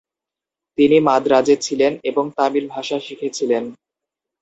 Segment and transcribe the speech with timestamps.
[0.77, 3.63] তিনি মাদ্রাজে ছিলেন এবং তামিল ভাষা শিখেছিলেন।